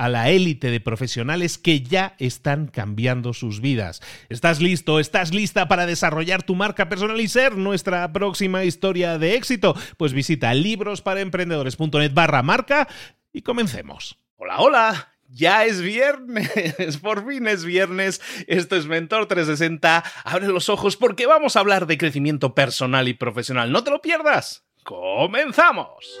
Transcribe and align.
a 0.00 0.08
la 0.08 0.30
élite 0.30 0.70
de 0.70 0.80
profesionales 0.80 1.58
que 1.58 1.82
ya 1.82 2.14
están 2.18 2.68
cambiando 2.68 3.34
sus 3.34 3.60
vidas. 3.60 4.00
¿Estás 4.30 4.58
listo? 4.62 4.98
¿Estás 4.98 5.34
lista 5.34 5.68
para 5.68 5.84
desarrollar 5.84 6.42
tu 6.42 6.54
marca 6.54 6.88
personal 6.88 7.20
y 7.20 7.28
ser 7.28 7.58
nuestra 7.58 8.10
próxima 8.10 8.64
historia 8.64 9.18
de 9.18 9.34
éxito? 9.34 9.76
Pues 9.98 10.14
visita 10.14 10.54
librosparaemprendedores.net 10.54 12.14
barra 12.14 12.42
marca 12.42 12.88
y 13.30 13.42
comencemos. 13.42 14.18
Hola, 14.36 14.60
hola. 14.60 15.08
Ya 15.28 15.66
es 15.66 15.82
viernes, 15.82 16.96
por 17.02 17.28
fin 17.28 17.46
es 17.46 17.66
viernes. 17.66 18.22
Esto 18.46 18.76
es 18.76 18.86
Mentor 18.86 19.26
360. 19.26 20.02
Abre 20.24 20.48
los 20.48 20.70
ojos 20.70 20.96
porque 20.96 21.26
vamos 21.26 21.56
a 21.56 21.60
hablar 21.60 21.86
de 21.86 21.98
crecimiento 21.98 22.54
personal 22.54 23.06
y 23.06 23.12
profesional. 23.12 23.70
No 23.70 23.84
te 23.84 23.90
lo 23.90 24.00
pierdas. 24.00 24.64
¡Comenzamos! 24.82 26.20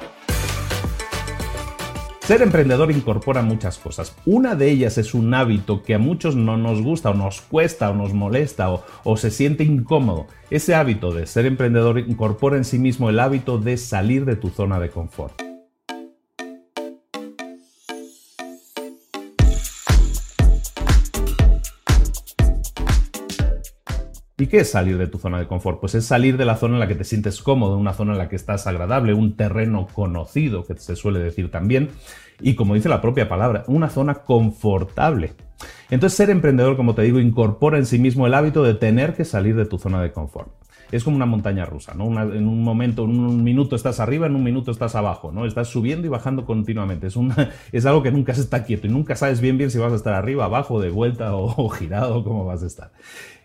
Ser 2.21 2.43
emprendedor 2.43 2.91
incorpora 2.91 3.41
muchas 3.41 3.79
cosas. 3.79 4.15
Una 4.25 4.53
de 4.53 4.69
ellas 4.69 4.99
es 4.99 5.15
un 5.15 5.33
hábito 5.33 5.81
que 5.81 5.95
a 5.95 5.99
muchos 5.99 6.35
no 6.35 6.55
nos 6.55 6.81
gusta 6.81 7.09
o 7.09 7.13
nos 7.15 7.41
cuesta 7.41 7.89
o 7.89 7.95
nos 7.95 8.13
molesta 8.13 8.69
o, 9.03 9.17
se 9.17 9.31
siente 9.31 9.63
incómodo. 9.63 10.27
Ese 10.51 10.75
hábito 10.75 11.11
de 11.11 11.25
ser 11.25 11.47
emprendedor 11.47 11.97
incorpora 11.97 12.57
en 12.57 12.63
sí 12.63 12.77
mismo 12.77 13.09
el 13.09 13.19
hábito 13.19 13.57
de 13.57 13.75
salir 13.75 14.25
de 14.25 14.35
tu 14.35 14.49
zona 14.49 14.79
de 14.79 14.91
confort. 14.91 15.50
¿Y 24.41 24.47
qué 24.47 24.61
es 24.61 24.71
salir 24.71 24.97
de 24.97 25.05
tu 25.05 25.19
zona 25.19 25.37
de 25.37 25.45
confort? 25.45 25.79
Pues 25.79 25.93
es 25.93 26.03
salir 26.03 26.35
de 26.35 26.45
la 26.45 26.57
zona 26.57 26.73
en 26.73 26.79
la 26.79 26.87
que 26.87 26.95
te 26.95 27.03
sientes 27.03 27.43
cómodo, 27.43 27.77
una 27.77 27.93
zona 27.93 28.13
en 28.13 28.17
la 28.17 28.27
que 28.27 28.35
estás 28.35 28.65
agradable, 28.65 29.13
un 29.13 29.35
terreno 29.35 29.85
conocido, 29.93 30.65
que 30.65 30.75
se 30.77 30.95
suele 30.95 31.19
decir 31.19 31.51
también, 31.51 31.89
y 32.39 32.55
como 32.55 32.73
dice 32.73 32.89
la 32.89 33.01
propia 33.01 33.29
palabra, 33.29 33.63
una 33.67 33.91
zona 33.91 34.15
confortable. 34.15 35.33
Entonces 35.91 36.17
ser 36.17 36.31
emprendedor, 36.31 36.75
como 36.75 36.95
te 36.95 37.03
digo, 37.03 37.19
incorpora 37.19 37.77
en 37.77 37.85
sí 37.85 37.99
mismo 37.99 38.25
el 38.25 38.33
hábito 38.33 38.63
de 38.63 38.73
tener 38.73 39.13
que 39.13 39.25
salir 39.25 39.55
de 39.55 39.65
tu 39.65 39.77
zona 39.77 40.01
de 40.01 40.11
confort. 40.11 40.49
Es 40.91 41.03
como 41.03 41.17
una 41.17 41.27
montaña 41.27 41.65
rusa, 41.65 41.93
¿no? 41.93 42.05
en 42.33 42.47
un 42.47 42.63
momento, 42.63 43.05
en 43.05 43.11
un 43.11 43.43
minuto 43.43 43.75
estás 43.75 43.99
arriba, 43.99 44.25
en 44.25 44.35
un 44.35 44.43
minuto 44.43 44.71
estás 44.71 44.95
abajo, 44.95 45.31
¿no? 45.31 45.45
Estás 45.45 45.69
subiendo 45.69 46.07
y 46.07 46.09
bajando 46.09 46.45
continuamente. 46.45 47.07
Es, 47.71 47.85
algo 47.85 48.03
que 48.03 48.11
nunca 48.11 48.33
se 48.33 48.41
está 48.41 48.63
quieto 48.65 48.87
y 48.87 48.89
nunca 48.89 49.15
sabes 49.15 49.39
bien 49.39 49.57
bien 49.57 49.69
si 49.69 49.77
vas 49.77 49.93
a 49.93 49.95
estar 49.95 50.15
arriba, 50.15 50.45
abajo, 50.45 50.81
de 50.81 50.89
vuelta 50.89 51.35
o, 51.35 51.53
o 51.63 51.69
girado, 51.69 52.23
cómo 52.23 52.43
vas 52.43 52.63
a 52.63 52.65
estar. 52.65 52.91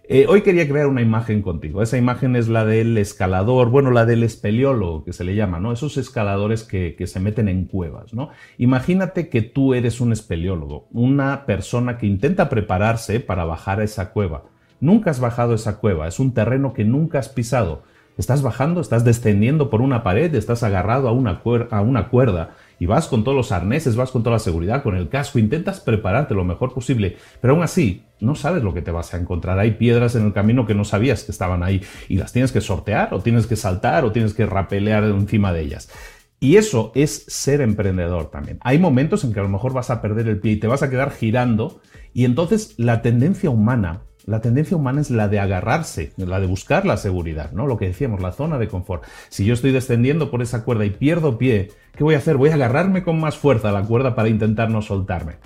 Eh, 0.08 0.26
hoy 0.28 0.42
quería 0.42 0.68
crear 0.68 0.86
una 0.86 1.02
imagen 1.02 1.42
contigo. 1.42 1.82
Esa 1.82 1.98
imagen 1.98 2.36
es 2.36 2.48
la 2.48 2.64
del 2.64 2.96
escalador, 2.96 3.70
bueno, 3.70 3.90
la 3.90 4.06
del 4.06 4.22
espeleólogo 4.22 5.04
que 5.04 5.12
se 5.12 5.24
le 5.24 5.34
llama, 5.34 5.58
¿no? 5.58 5.72
Esos 5.72 5.96
escaladores 5.96 6.62
que, 6.62 6.94
que, 6.96 7.08
se 7.08 7.18
meten 7.18 7.48
en 7.48 7.64
cuevas, 7.64 8.14
¿no? 8.14 8.30
Imagínate 8.56 9.28
que 9.28 9.42
tú 9.42 9.74
eres 9.74 10.00
un 10.00 10.12
espeleólogo, 10.12 10.86
una 10.92 11.44
persona 11.44 11.98
que 11.98 12.06
intenta 12.06 12.48
prepararse 12.48 13.18
para 13.18 13.44
bajar 13.44 13.80
a 13.80 13.84
esa 13.84 14.12
cueva, 14.12 14.44
Nunca 14.80 15.10
has 15.10 15.20
bajado 15.20 15.54
esa 15.54 15.78
cueva, 15.78 16.06
es 16.06 16.20
un 16.20 16.34
terreno 16.34 16.74
que 16.74 16.84
nunca 16.84 17.18
has 17.18 17.28
pisado. 17.28 17.82
Estás 18.18 18.42
bajando, 18.42 18.80
estás 18.80 19.04
descendiendo 19.04 19.68
por 19.70 19.80
una 19.80 20.02
pared, 20.02 20.34
estás 20.34 20.62
agarrado 20.62 21.08
a 21.08 21.12
una, 21.12 21.42
a 21.70 21.80
una 21.80 22.08
cuerda 22.08 22.50
y 22.78 22.86
vas 22.86 23.08
con 23.08 23.24
todos 23.24 23.36
los 23.36 23.52
arneses, 23.52 23.96
vas 23.96 24.10
con 24.10 24.22
toda 24.22 24.36
la 24.36 24.40
seguridad, 24.40 24.82
con 24.82 24.96
el 24.96 25.08
casco, 25.08 25.38
intentas 25.38 25.80
prepararte 25.80 26.34
lo 26.34 26.44
mejor 26.44 26.74
posible, 26.74 27.16
pero 27.40 27.54
aún 27.54 27.62
así 27.62 28.04
no 28.20 28.34
sabes 28.34 28.62
lo 28.62 28.74
que 28.74 28.82
te 28.82 28.90
vas 28.90 29.14
a 29.14 29.18
encontrar. 29.18 29.58
Hay 29.58 29.72
piedras 29.72 30.14
en 30.14 30.26
el 30.26 30.32
camino 30.32 30.66
que 30.66 30.74
no 30.74 30.84
sabías 30.84 31.24
que 31.24 31.32
estaban 31.32 31.62
ahí 31.62 31.82
y 32.08 32.16
las 32.16 32.32
tienes 32.32 32.52
que 32.52 32.60
sortear 32.60 33.12
o 33.14 33.20
tienes 33.20 33.46
que 33.46 33.56
saltar 33.56 34.04
o 34.04 34.12
tienes 34.12 34.34
que 34.34 34.46
rapelear 34.46 35.04
encima 35.04 35.52
de 35.52 35.62
ellas. 35.62 35.90
Y 36.38 36.56
eso 36.56 36.92
es 36.94 37.24
ser 37.28 37.62
emprendedor 37.62 38.30
también. 38.30 38.58
Hay 38.62 38.78
momentos 38.78 39.24
en 39.24 39.32
que 39.32 39.40
a 39.40 39.42
lo 39.42 39.48
mejor 39.48 39.72
vas 39.72 39.90
a 39.90 40.02
perder 40.02 40.28
el 40.28 40.38
pie 40.38 40.52
y 40.52 40.56
te 40.56 40.66
vas 40.66 40.82
a 40.82 40.90
quedar 40.90 41.10
girando 41.10 41.80
y 42.12 42.24
entonces 42.24 42.74
la 42.76 43.02
tendencia 43.02 43.50
humana 43.50 44.02
la 44.26 44.40
tendencia 44.40 44.76
humana 44.76 45.00
es 45.00 45.10
la 45.10 45.28
de 45.28 45.38
agarrarse, 45.38 46.12
la 46.16 46.40
de 46.40 46.46
buscar 46.46 46.84
la 46.84 46.96
seguridad, 46.96 47.52
¿no? 47.52 47.66
Lo 47.66 47.78
que 47.78 47.86
decíamos, 47.86 48.20
la 48.20 48.32
zona 48.32 48.58
de 48.58 48.68
confort. 48.68 49.04
Si 49.28 49.44
yo 49.44 49.54
estoy 49.54 49.70
descendiendo 49.70 50.30
por 50.30 50.42
esa 50.42 50.64
cuerda 50.64 50.84
y 50.84 50.90
pierdo 50.90 51.38
pie, 51.38 51.70
¿qué 51.92 52.02
voy 52.02 52.16
a 52.16 52.18
hacer? 52.18 52.36
Voy 52.36 52.50
a 52.50 52.54
agarrarme 52.54 53.04
con 53.04 53.20
más 53.20 53.38
fuerza 53.38 53.68
a 53.68 53.72
la 53.72 53.82
cuerda 53.82 54.16
para 54.16 54.28
intentar 54.28 54.68
no 54.68 54.82
soltarme. 54.82 55.36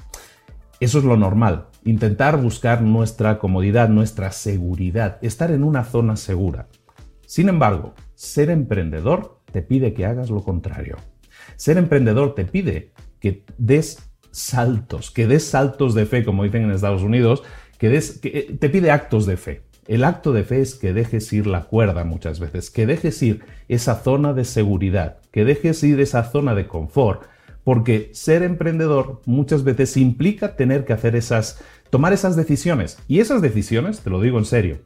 Eso 0.80 0.98
es 0.98 1.04
lo 1.04 1.18
normal, 1.18 1.66
intentar 1.84 2.38
buscar 2.40 2.80
nuestra 2.80 3.38
comodidad, 3.38 3.90
nuestra 3.90 4.32
seguridad, 4.32 5.18
estar 5.20 5.50
en 5.50 5.62
una 5.62 5.84
zona 5.84 6.16
segura. 6.16 6.68
Sin 7.26 7.50
embargo, 7.50 7.94
ser 8.14 8.48
emprendedor 8.48 9.42
te 9.52 9.60
pide 9.60 9.92
que 9.92 10.06
hagas 10.06 10.30
lo 10.30 10.42
contrario. 10.42 10.96
Ser 11.56 11.76
emprendedor 11.76 12.34
te 12.34 12.46
pide 12.46 12.92
que 13.20 13.44
des 13.58 14.10
saltos, 14.30 15.10
que 15.10 15.26
des 15.26 15.44
saltos 15.44 15.94
de 15.94 16.06
fe, 16.06 16.24
como 16.24 16.44
dicen 16.44 16.62
en 16.62 16.70
Estados 16.70 17.02
Unidos, 17.02 17.42
que, 17.80 17.96
eh, 17.96 18.56
te 18.60 18.68
pide 18.68 18.90
actos 18.90 19.24
de 19.24 19.38
fe. 19.38 19.62
El 19.88 20.04
acto 20.04 20.32
de 20.32 20.44
fe 20.44 20.60
es 20.60 20.74
que 20.74 20.92
dejes 20.92 21.32
ir 21.32 21.46
la 21.46 21.64
cuerda 21.64 22.04
muchas 22.04 22.38
veces, 22.38 22.70
que 22.70 22.86
dejes 22.86 23.20
ir 23.22 23.42
esa 23.68 23.96
zona 23.96 24.34
de 24.34 24.44
seguridad, 24.44 25.18
que 25.32 25.46
dejes 25.46 25.82
ir 25.82 25.98
esa 25.98 26.24
zona 26.24 26.54
de 26.54 26.68
confort, 26.68 27.22
porque 27.64 28.10
ser 28.12 28.42
emprendedor 28.42 29.22
muchas 29.24 29.64
veces 29.64 29.96
implica 29.96 30.56
tener 30.56 30.84
que 30.84 30.92
hacer 30.92 31.16
esas, 31.16 31.64
tomar 31.88 32.12
esas 32.12 32.36
decisiones. 32.36 32.98
Y 33.08 33.20
esas 33.20 33.40
decisiones, 33.40 34.00
te 34.00 34.10
lo 34.10 34.20
digo 34.20 34.38
en 34.38 34.44
serio, 34.44 34.82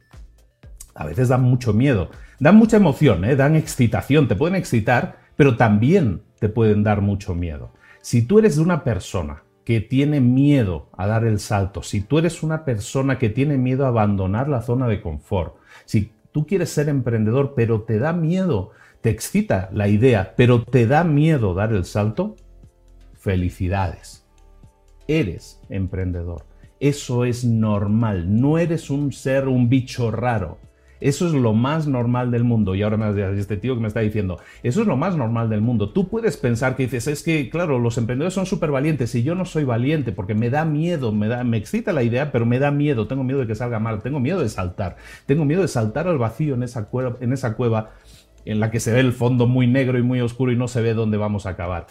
a 0.95 1.05
veces 1.05 1.27
dan 1.27 1.41
mucho 1.41 1.73
miedo, 1.73 2.09
dan 2.39 2.55
mucha 2.55 2.77
emoción, 2.77 3.25
¿eh? 3.25 3.35
dan 3.35 3.57
excitación, 3.57 4.29
te 4.29 4.37
pueden 4.37 4.55
excitar, 4.55 5.17
pero 5.35 5.57
también 5.57 6.21
te 6.39 6.47
pueden 6.47 6.83
dar 6.83 7.01
mucho 7.01 7.35
miedo. 7.35 7.73
Si 8.01 8.21
tú 8.21 8.39
eres 8.39 8.57
una 8.57 8.85
persona 8.85 9.43
que 9.65 9.81
tiene 9.81 10.21
miedo 10.21 10.89
a 10.95 11.07
dar 11.07 11.25
el 11.25 11.39
salto, 11.39 11.81
si 11.83 11.99
tú 11.99 12.19
eres 12.19 12.43
una 12.43 12.63
persona 12.63 13.17
que 13.17 13.29
tiene 13.29 13.57
miedo 13.57 13.85
a 13.85 13.89
abandonar 13.89 14.47
la 14.47 14.61
zona 14.61 14.87
de 14.87 15.01
confort, 15.01 15.55
si 15.85 16.11
tú 16.31 16.45
quieres 16.45 16.69
ser 16.69 16.87
emprendedor 16.87 17.53
pero 17.55 17.81
te 17.81 17.97
da 17.97 18.13
miedo, 18.13 18.71
te 19.01 19.09
excita 19.09 19.69
la 19.73 19.87
idea, 19.87 20.35
pero 20.37 20.63
te 20.63 20.85
da 20.87 21.03
miedo 21.03 21.55
dar 21.55 21.73
el 21.73 21.83
salto, 21.83 22.35
felicidades. 23.13 24.25
Eres 25.07 25.59
emprendedor. 25.69 26.45
Eso 26.79 27.25
es 27.25 27.43
normal. 27.43 28.39
No 28.39 28.57
eres 28.57 28.89
un 28.89 29.11
ser, 29.11 29.47
un 29.47 29.69
bicho 29.69 30.11
raro. 30.11 30.59
Eso 31.05 31.27
es 31.27 31.33
lo 31.33 31.53
más 31.53 31.85
normal 31.85 32.31
del 32.31 32.43
mundo. 32.43 32.73
Y 32.73 32.81
ahora 32.81 32.97
me 32.97 33.39
este 33.39 33.57
tío 33.57 33.75
que 33.75 33.81
me 33.81 33.87
está 33.87 33.99
diciendo, 33.99 34.39
eso 34.63 34.81
es 34.81 34.87
lo 34.87 34.97
más 34.97 35.15
normal 35.15 35.51
del 35.51 35.61
mundo. 35.61 35.91
Tú 35.91 36.09
puedes 36.09 36.35
pensar 36.35 36.75
que 36.75 36.85
dices, 36.85 37.05
es 37.05 37.21
que, 37.21 37.47
claro, 37.51 37.77
los 37.77 37.99
emprendedores 37.99 38.33
son 38.33 38.47
súper 38.47 38.71
valientes 38.71 39.13
y 39.13 39.21
yo 39.21 39.35
no 39.35 39.45
soy 39.45 39.65
valiente 39.65 40.11
porque 40.11 40.33
me 40.33 40.49
da 40.49 40.65
miedo, 40.65 41.11
me, 41.11 41.27
da, 41.27 41.43
me 41.43 41.57
excita 41.57 41.93
la 41.93 42.01
idea, 42.01 42.31
pero 42.31 42.47
me 42.47 42.57
da 42.57 42.71
miedo, 42.71 43.05
tengo 43.05 43.23
miedo 43.23 43.39
de 43.39 43.45
que 43.45 43.53
salga 43.53 43.77
mal, 43.77 44.01
tengo 44.01 44.19
miedo 44.19 44.39
de 44.39 44.49
saltar, 44.49 44.95
tengo 45.27 45.45
miedo 45.45 45.61
de 45.61 45.67
saltar 45.67 46.07
al 46.07 46.17
vacío 46.17 46.55
en 46.55 46.63
esa 46.63 46.89
en, 47.19 47.33
esa 47.33 47.55
cueva 47.55 47.91
en 48.43 48.59
la 48.59 48.71
que 48.71 48.79
se 48.79 48.91
ve 48.91 48.99
el 49.01 49.13
fondo 49.13 49.45
muy 49.45 49.67
negro 49.67 49.99
y 49.99 50.01
muy 50.01 50.21
oscuro 50.21 50.51
y 50.51 50.55
no 50.55 50.67
se 50.67 50.81
ve 50.81 50.95
dónde 50.95 51.17
vamos 51.17 51.45
a 51.45 51.51
acabar. 51.51 51.85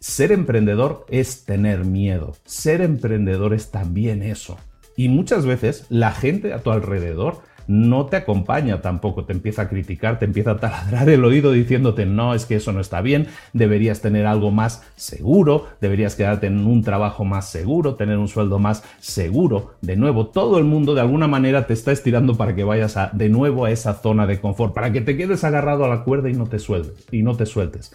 Ser 0.00 0.32
emprendedor 0.32 1.06
es 1.08 1.44
tener 1.44 1.84
miedo. 1.84 2.32
Ser 2.44 2.80
emprendedor 2.80 3.54
es 3.54 3.70
también 3.70 4.22
eso. 4.24 4.56
Y 4.96 5.08
muchas 5.08 5.46
veces 5.46 5.86
la 5.88 6.10
gente 6.10 6.52
a 6.52 6.58
tu 6.58 6.72
alrededor 6.72 7.42
no 7.66 8.06
te 8.06 8.16
acompaña 8.16 8.80
tampoco, 8.80 9.24
te 9.24 9.32
empieza 9.32 9.62
a 9.62 9.68
criticar, 9.68 10.18
te 10.18 10.24
empieza 10.24 10.52
a 10.52 10.56
taladrar 10.58 11.08
el 11.08 11.24
oído 11.24 11.52
diciéndote, 11.52 12.06
no, 12.06 12.34
es 12.34 12.46
que 12.46 12.56
eso 12.56 12.72
no 12.72 12.80
está 12.80 13.00
bien, 13.00 13.28
deberías 13.52 14.00
tener 14.00 14.26
algo 14.26 14.50
más 14.50 14.82
seguro, 14.96 15.66
deberías 15.80 16.14
quedarte 16.14 16.46
en 16.46 16.66
un 16.66 16.82
trabajo 16.82 17.24
más 17.24 17.48
seguro, 17.48 17.94
tener 17.94 18.18
un 18.18 18.28
sueldo 18.28 18.58
más 18.58 18.82
seguro. 18.98 19.74
De 19.80 19.96
nuevo, 19.96 20.26
todo 20.26 20.58
el 20.58 20.64
mundo 20.64 20.94
de 20.94 21.00
alguna 21.00 21.26
manera 21.26 21.66
te 21.66 21.74
está 21.74 21.92
estirando 21.92 22.36
para 22.36 22.54
que 22.54 22.64
vayas 22.64 22.96
a, 22.96 23.10
de 23.12 23.28
nuevo 23.28 23.64
a 23.64 23.70
esa 23.70 23.94
zona 23.94 24.26
de 24.26 24.40
confort, 24.40 24.74
para 24.74 24.92
que 24.92 25.00
te 25.00 25.16
quedes 25.16 25.44
agarrado 25.44 25.84
a 25.84 25.88
la 25.88 26.04
cuerda 26.04 26.30
y 26.30 26.34
no 26.34 26.46
te 26.46 26.58
sueltes. 26.58 27.06
Y 27.10 27.22
no 27.22 27.36
te 27.36 27.46
sueltes. 27.46 27.92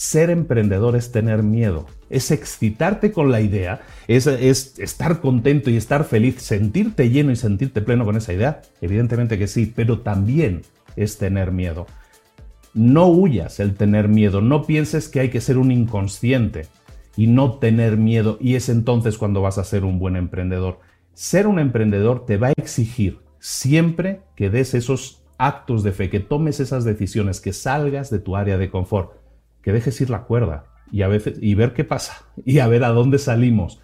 Ser 0.00 0.30
emprendedor 0.30 0.96
es 0.96 1.12
tener 1.12 1.42
miedo, 1.42 1.84
es 2.08 2.30
excitarte 2.30 3.12
con 3.12 3.30
la 3.30 3.42
idea, 3.42 3.82
es, 4.08 4.26
estar 4.26 5.20
contento 5.20 5.68
y 5.68 5.76
estar 5.76 6.04
feliz, 6.04 6.36
sentirte 6.40 7.10
lleno 7.10 7.32
y 7.32 7.36
sentirte 7.36 7.82
pleno 7.82 8.06
con 8.06 8.16
esa 8.16 8.32
idea. 8.32 8.62
Evidentemente 8.80 9.38
que 9.38 9.46
sí, 9.46 9.70
pero 9.76 10.00
también 10.00 10.62
es 10.96 11.18
tener 11.18 11.52
miedo. 11.52 11.86
No 12.72 13.08
huyas 13.08 13.60
el 13.60 13.74
tener 13.74 14.08
miedo, 14.08 14.40
no 14.40 14.64
pienses 14.64 15.06
que 15.06 15.20
hay 15.20 15.28
que 15.28 15.42
ser 15.42 15.58
un 15.58 15.70
inconsciente 15.70 16.66
y 17.14 17.26
no 17.26 17.58
tener 17.58 17.98
miedo 17.98 18.38
y 18.40 18.54
es 18.54 18.70
entonces 18.70 19.18
cuando 19.18 19.42
vas 19.42 19.58
a 19.58 19.64
ser 19.64 19.84
un 19.84 19.98
buen 19.98 20.16
emprendedor. 20.16 20.80
Ser 21.12 21.46
un 21.46 21.58
emprendedor 21.58 22.24
te 22.24 22.38
va 22.38 22.46
a 22.46 22.52
exigir 22.52 23.18
siempre 23.38 24.22
que 24.34 24.48
des 24.48 24.72
esos 24.72 25.22
actos 25.36 25.82
de 25.82 25.92
fe, 25.92 26.08
que 26.08 26.20
tomes 26.20 26.58
esas 26.58 26.84
decisiones, 26.84 27.42
que 27.42 27.52
salgas 27.52 28.08
de 28.08 28.18
tu 28.18 28.34
área 28.34 28.56
de 28.56 28.70
confort 28.70 29.19
que 29.62 29.72
dejes 29.72 30.00
ir 30.00 30.10
la 30.10 30.24
cuerda 30.24 30.64
y 30.92 31.02
a 31.02 31.08
veces 31.08 31.38
y 31.40 31.54
ver 31.54 31.72
qué 31.72 31.84
pasa 31.84 32.24
y 32.44 32.58
a 32.58 32.68
ver 32.68 32.84
a 32.84 32.88
dónde 32.90 33.18
salimos, 33.18 33.80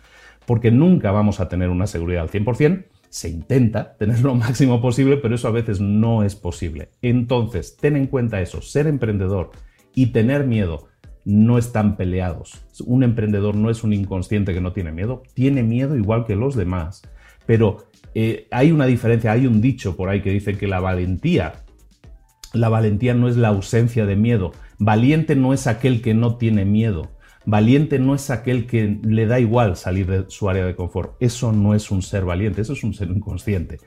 porque 0.47 0.71
nunca 0.71 1.11
vamos 1.11 1.41
a 1.41 1.49
tener 1.49 1.71
una 1.71 1.87
seguridad 1.87 2.23
al 2.23 2.31
100%, 2.31 2.87
se 3.09 3.29
intenta 3.29 3.97
tener 3.97 4.21
lo 4.21 4.35
máximo 4.37 4.81
posible, 4.81 5.17
pero 5.17 5.35
eso 5.35 5.49
a 5.49 5.53
veces 5.53 5.81
no 5.81 6.23
es 6.23 6.37
posible. 6.37 6.91
Entonces, 7.03 7.77
ten 7.77 7.97
en 7.97 8.07
cuenta 8.07 8.41
eso, 8.41 8.61
ser 8.61 8.87
emprendedor 8.87 9.51
y 9.95 10.07
tener 10.07 10.47
miedo. 10.47 10.89
No 11.25 11.59
están 11.59 11.97
peleados. 11.97 12.65
Un 12.85 13.03
emprendedor 13.03 13.57
no 13.57 13.69
es 13.69 13.83
un 13.83 13.93
inconsciente 13.93 14.55
que 14.55 14.61
no 14.61 14.73
tiene 14.73 14.93
miedo, 14.93 15.25
tiene 15.35 15.65
miedo 15.65 15.97
igual 15.97 16.25
que 16.25 16.37
los 16.37 16.55
demás, 16.55 17.03
pero 17.47 17.89
eh, 18.15 18.47
hay 18.51 18.71
una 18.71 18.87
diferencia, 18.87 19.33
hay 19.33 19.47
un 19.47 19.61
dicho 19.61 19.97
por 19.97 20.09
ahí 20.09 20.23
que 20.23 20.31
dice 20.31 20.57
que 20.57 20.69
la 20.69 20.79
valentía, 20.79 21.65
la 22.53 22.69
valentía 22.69 23.15
no 23.15 23.29
es 23.29 23.37
la 23.37 23.49
ausencia 23.49 24.07
de 24.07 24.15
miedo, 24.15 24.53
Valiente 24.79 25.37
no 25.37 25.53
es 25.53 25.67
aquel 25.67 26.03
que 26.03 26.15
no 26.15 26.37
tiene 26.37 26.65
miedo. 26.65 27.11
Valiente 27.45 27.99
no 27.99 28.15
es 28.15 28.31
aquel 28.31 28.67
que 28.67 28.99
le 29.03 29.27
da 29.27 29.39
igual 29.39 29.77
salir 29.77 30.07
de 30.07 30.25
su 30.29 30.49
área 30.49 30.67
de 30.67 30.75
confort. 30.75 31.17
Eso 31.21 31.53
no 31.53 31.75
es 31.75 31.91
un 31.91 32.03
ser 32.03 32.25
valiente, 32.25 32.63
eso 32.63 32.73
es 32.73 32.83
un 32.83 32.93
ser 32.93 33.09
inconsciente. 33.09 33.79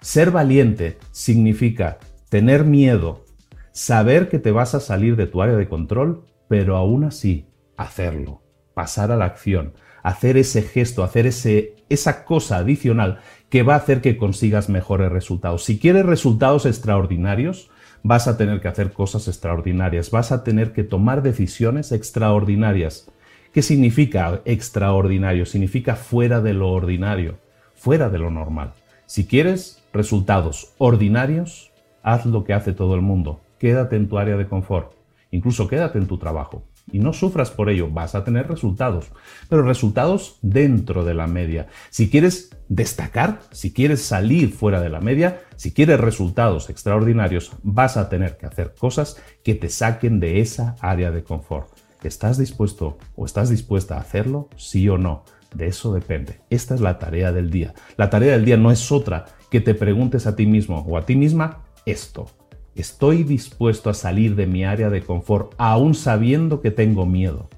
Ser 0.00 0.30
valiente 0.30 0.98
significa 1.10 1.98
tener 2.28 2.64
miedo, 2.64 3.24
saber 3.72 4.28
que 4.28 4.38
te 4.38 4.52
vas 4.52 4.74
a 4.74 4.80
salir 4.80 5.16
de 5.16 5.26
tu 5.26 5.42
área 5.42 5.56
de 5.56 5.68
control, 5.68 6.24
pero 6.48 6.76
aún 6.76 7.04
así 7.04 7.48
hacerlo, 7.76 8.42
pasar 8.74 9.10
a 9.10 9.16
la 9.16 9.24
acción, 9.24 9.74
hacer 10.02 10.36
ese 10.36 10.62
gesto, 10.62 11.02
hacer 11.02 11.26
ese, 11.26 11.74
esa 11.88 12.24
cosa 12.24 12.58
adicional 12.58 13.18
que 13.48 13.62
va 13.62 13.74
a 13.74 13.78
hacer 13.78 14.00
que 14.00 14.16
consigas 14.16 14.68
mejores 14.68 15.10
resultados. 15.10 15.64
Si 15.64 15.78
quieres 15.78 16.06
resultados 16.06 16.66
extraordinarios, 16.66 17.70
vas 18.04 18.28
a 18.28 18.36
tener 18.36 18.60
que 18.60 18.68
hacer 18.68 18.92
cosas 18.92 19.26
extraordinarias, 19.28 20.10
vas 20.10 20.30
a 20.30 20.44
tener 20.44 20.72
que 20.72 20.84
tomar 20.84 21.22
decisiones 21.22 21.90
extraordinarias. 21.90 23.10
¿Qué 23.52 23.62
significa 23.62 24.42
extraordinario? 24.44 25.46
Significa 25.46 25.96
fuera 25.96 26.42
de 26.42 26.52
lo 26.52 26.70
ordinario, 26.70 27.38
fuera 27.74 28.10
de 28.10 28.18
lo 28.18 28.30
normal. 28.30 28.74
Si 29.06 29.26
quieres 29.26 29.82
resultados 29.92 30.74
ordinarios, 30.76 31.72
haz 32.02 32.26
lo 32.26 32.44
que 32.44 32.52
hace 32.52 32.74
todo 32.74 32.94
el 32.94 33.00
mundo. 33.00 33.40
Quédate 33.58 33.96
en 33.96 34.08
tu 34.08 34.18
área 34.18 34.36
de 34.36 34.46
confort. 34.46 34.92
Incluso 35.30 35.66
quédate 35.66 35.98
en 35.98 36.06
tu 36.06 36.18
trabajo 36.18 36.62
y 36.90 36.98
no 36.98 37.12
sufras 37.12 37.50
por 37.50 37.70
ello, 37.70 37.88
vas 37.90 38.14
a 38.14 38.24
tener 38.24 38.48
resultados, 38.48 39.10
pero 39.48 39.62
resultados 39.62 40.38
dentro 40.42 41.04
de 41.04 41.14
la 41.14 41.26
media. 41.26 41.68
Si 41.90 42.10
quieres 42.10 42.56
destacar, 42.68 43.40
si 43.52 43.72
quieres 43.72 44.02
salir 44.02 44.52
fuera 44.52 44.80
de 44.80 44.90
la 44.90 45.00
media, 45.00 45.42
si 45.56 45.72
quieres 45.72 46.00
resultados 46.00 46.70
extraordinarios, 46.70 47.52
vas 47.62 47.96
a 47.96 48.08
tener 48.08 48.36
que 48.36 48.46
hacer 48.46 48.74
cosas 48.78 49.16
que 49.42 49.54
te 49.54 49.68
saquen 49.68 50.20
de 50.20 50.40
esa 50.40 50.76
área 50.80 51.10
de 51.10 51.24
confort. 51.24 51.68
¿Estás 52.02 52.36
dispuesto 52.36 52.98
o 53.16 53.24
estás 53.24 53.48
dispuesta 53.48 53.96
a 53.96 54.00
hacerlo? 54.00 54.50
Sí 54.56 54.88
o 54.88 54.98
no. 54.98 55.24
De 55.54 55.68
eso 55.68 55.94
depende. 55.94 56.40
Esta 56.50 56.74
es 56.74 56.80
la 56.80 56.98
tarea 56.98 57.32
del 57.32 57.50
día. 57.50 57.74
La 57.96 58.10
tarea 58.10 58.32
del 58.32 58.44
día 58.44 58.56
no 58.56 58.70
es 58.70 58.92
otra 58.92 59.24
que 59.50 59.60
te 59.60 59.74
preguntes 59.74 60.26
a 60.26 60.36
ti 60.36 60.46
mismo 60.46 60.80
o 60.80 60.98
a 60.98 61.06
ti 61.06 61.16
misma 61.16 61.64
esto. 61.86 62.26
Estoy 62.74 63.22
dispuesto 63.22 63.88
a 63.88 63.94
salir 63.94 64.34
de 64.34 64.46
mi 64.46 64.64
área 64.64 64.90
de 64.90 65.02
confort 65.02 65.54
aún 65.58 65.94
sabiendo 65.94 66.60
que 66.60 66.72
tengo 66.72 67.06
miedo, 67.06 67.48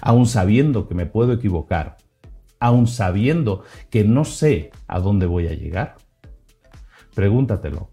aún 0.00 0.26
sabiendo 0.26 0.86
que 0.86 0.94
me 0.94 1.06
puedo 1.06 1.32
equivocar, 1.32 1.96
aún 2.60 2.86
sabiendo 2.86 3.64
que 3.90 4.04
no 4.04 4.24
sé 4.24 4.70
a 4.86 5.00
dónde 5.00 5.26
voy 5.26 5.48
a 5.48 5.54
llegar. 5.54 5.96
Pregúntatelo. 7.14 7.90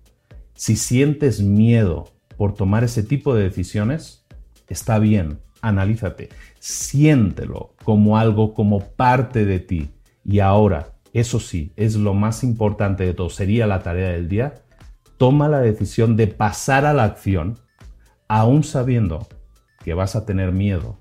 Si 0.53 0.75
sientes 0.75 1.41
miedo 1.41 2.09
por 2.37 2.53
tomar 2.53 2.83
ese 2.83 3.01
tipo 3.01 3.33
de 3.33 3.43
decisiones, 3.43 4.25
está 4.67 4.99
bien, 4.99 5.39
analízate, 5.61 6.29
siéntelo 6.59 7.73
como 7.83 8.17
algo, 8.17 8.53
como 8.53 8.79
parte 8.79 9.45
de 9.45 9.59
ti. 9.59 9.89
Y 10.23 10.39
ahora, 10.39 10.93
eso 11.13 11.39
sí, 11.39 11.73
es 11.75 11.95
lo 11.95 12.13
más 12.13 12.43
importante 12.43 13.05
de 13.05 13.13
todo, 13.13 13.29
sería 13.29 13.65
la 13.65 13.81
tarea 13.81 14.09
del 14.09 14.27
día, 14.27 14.62
toma 15.17 15.47
la 15.47 15.61
decisión 15.61 16.15
de 16.15 16.27
pasar 16.27 16.85
a 16.85 16.93
la 16.93 17.03
acción, 17.03 17.59
aún 18.27 18.63
sabiendo 18.63 19.27
que 19.83 19.93
vas 19.93 20.15
a 20.15 20.25
tener 20.25 20.51
miedo, 20.51 20.97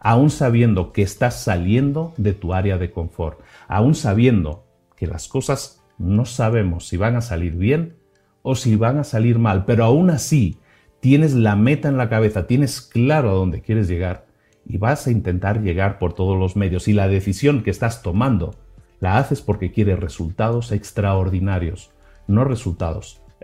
aún 0.00 0.30
sabiendo 0.30 0.92
que 0.92 1.02
estás 1.02 1.42
saliendo 1.42 2.14
de 2.16 2.32
tu 2.32 2.54
área 2.54 2.78
de 2.78 2.90
confort, 2.90 3.40
aún 3.68 3.94
sabiendo 3.94 4.64
que 4.96 5.06
las 5.06 5.28
cosas 5.28 5.82
no 5.98 6.24
sabemos 6.24 6.88
si 6.88 6.96
van 6.96 7.16
a 7.16 7.20
salir 7.20 7.56
bien 7.56 7.96
o 8.42 8.54
si 8.54 8.76
van 8.76 8.98
a 8.98 9.04
salir 9.04 9.38
mal, 9.38 9.64
pero 9.64 9.84
aún 9.84 10.10
así 10.10 10.58
tienes 11.00 11.34
la 11.34 11.56
meta 11.56 11.88
en 11.88 11.96
la 11.96 12.08
cabeza, 12.08 12.46
tienes 12.46 12.80
claro 12.80 13.30
a 13.30 13.34
dónde 13.34 13.62
quieres 13.62 13.88
llegar 13.88 14.26
y 14.66 14.78
vas 14.78 15.06
a 15.06 15.10
intentar 15.10 15.62
llegar 15.62 15.98
por 15.98 16.12
todos 16.12 16.38
los 16.38 16.56
medios. 16.56 16.88
Y 16.88 16.92
la 16.92 17.08
decisión 17.08 17.62
que 17.62 17.70
estás 17.70 18.02
tomando 18.02 18.54
la 19.00 19.18
haces 19.18 19.40
porque 19.40 19.72
quieres 19.72 19.98
resultados 19.98 20.72
extraordinarios, 20.72 21.90
no 22.26 22.44
resultados 22.44 23.19